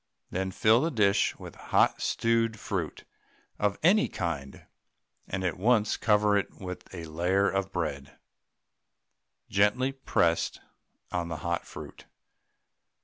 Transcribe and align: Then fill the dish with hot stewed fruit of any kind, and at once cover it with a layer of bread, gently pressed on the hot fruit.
Then 0.31 0.49
fill 0.49 0.81
the 0.81 0.89
dish 0.89 1.37
with 1.37 1.53
hot 1.53 2.01
stewed 2.01 2.59
fruit 2.59 3.03
of 3.59 3.77
any 3.83 4.07
kind, 4.07 4.65
and 5.27 5.43
at 5.43 5.59
once 5.59 5.95
cover 5.95 6.35
it 6.35 6.51
with 6.55 6.91
a 6.91 7.05
layer 7.05 7.47
of 7.47 7.71
bread, 7.71 8.17
gently 9.47 9.91
pressed 9.91 10.59
on 11.11 11.27
the 11.27 11.37
hot 11.45 11.67
fruit. 11.67 12.05